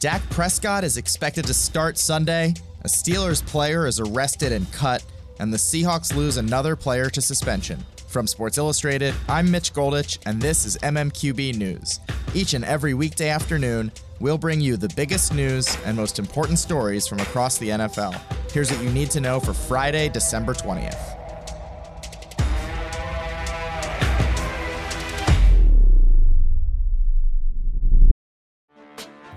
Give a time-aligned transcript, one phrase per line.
[0.00, 2.54] Dak Prescott is expected to start Sunday.
[2.82, 5.04] A Steelers player is arrested and cut,
[5.40, 7.84] and the Seahawks lose another player to suspension.
[8.06, 11.98] From Sports Illustrated, I'm Mitch Goldich, and this is MMQB News.
[12.32, 13.90] Each and every weekday afternoon,
[14.20, 18.14] we'll bring you the biggest news and most important stories from across the NFL.
[18.52, 21.17] Here's what you need to know for Friday, December 20th.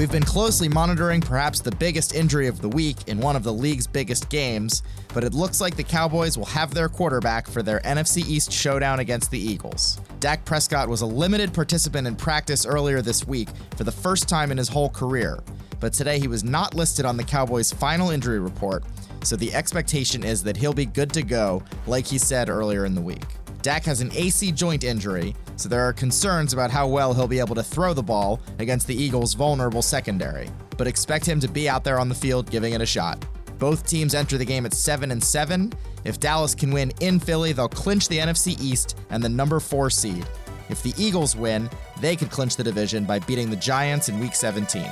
[0.00, 3.52] We've been closely monitoring perhaps the biggest injury of the week in one of the
[3.52, 7.80] league's biggest games, but it looks like the Cowboys will have their quarterback for their
[7.80, 10.00] NFC East showdown against the Eagles.
[10.18, 14.50] Dak Prescott was a limited participant in practice earlier this week for the first time
[14.50, 15.38] in his whole career,
[15.80, 18.84] but today he was not listed on the Cowboys' final injury report,
[19.22, 22.94] so the expectation is that he'll be good to go, like he said earlier in
[22.94, 23.26] the week.
[23.60, 27.38] Dak has an AC joint injury, so there are concerns about how well he'll be
[27.38, 31.68] able to throw the ball against the Eagles' vulnerable secondary, but expect him to be
[31.68, 33.22] out there on the field giving it a shot.
[33.58, 35.70] Both teams enter the game at 7 and 7.
[36.04, 39.90] If Dallas can win in Philly, they'll clinch the NFC East and the number 4
[39.90, 40.26] seed.
[40.70, 41.68] If the Eagles win,
[42.00, 44.86] they could clinch the division by beating the Giants in week 17.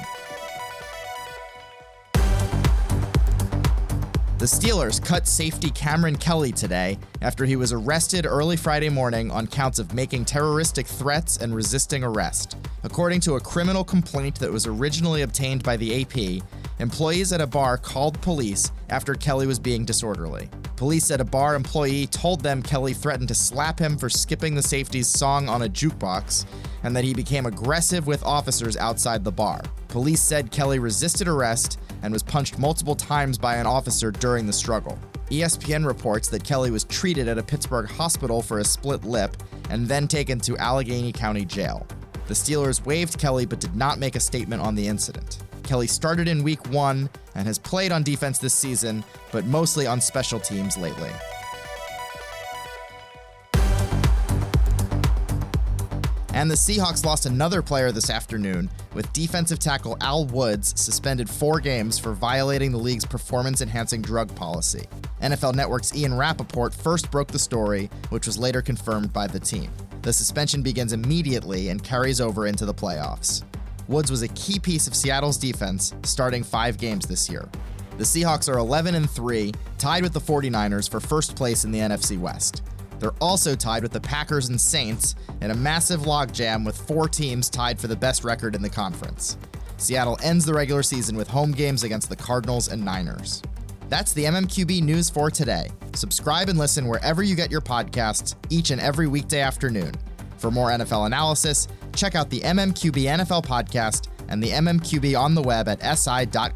[4.39, 9.49] The Steelers cut safety Kameron Kelly today after he was arrested early Friday morning on
[9.49, 12.57] counts of making terroristic threats and resisting arrest.
[12.85, 16.45] According to a criminal complaint that was originally obtained by the AP,
[16.79, 20.49] employees at a bar called police after Kelly was being disorderly.
[20.77, 24.63] Police said a bar employee told them Kelly threatened to slap him for skipping the
[24.63, 26.45] safety's song on a jukebox
[26.85, 29.61] and that he became aggressive with officers outside the bar.
[29.89, 34.53] Police said Kelly resisted arrest and was punched multiple times by an officer during the
[34.53, 34.99] struggle.
[35.31, 39.37] ESPN reports that Kelly was treated at a Pittsburgh hospital for a split lip
[39.71, 41.87] and then taken to Allegheny County Jail.
[42.29, 45.39] The Steelers waived Kelly but did not make a statement on the incident.
[45.63, 50.01] Kelly started in week one and has played on defense this season, but mostly on
[50.01, 51.11] special teams lately.
[56.39, 61.59] And the Seahawks lost another player this afternoon, with defensive tackle Al Woods suspended four
[61.59, 64.85] games for violating the league's performance enhancing drug policy.
[65.21, 69.69] NFL Network's Ian Rapoport first broke the story, which was later confirmed by the team.
[70.03, 73.43] The suspension begins immediately and carries over into the playoffs.
[73.89, 77.49] Woods was a key piece of Seattle's defense, starting five games this year.
[77.97, 81.81] The Seahawks are 11 and 3, tied with the 49ers for first place in the
[81.81, 82.63] NFC West.
[82.99, 87.49] They're also tied with the Packers and Saints in a massive logjam with four teams
[87.49, 89.37] tied for the best record in the conference.
[89.77, 93.43] Seattle ends the regular season with home games against the Cardinals and Niners.
[93.89, 95.69] That's the MMQB news for today.
[95.95, 99.93] Subscribe and listen wherever you get your podcasts each and every weekday afternoon.
[100.37, 105.43] For more NFL analysis, check out the MMQB NFL podcast and the MMQB on the
[105.43, 106.49] web at si.com/nfl.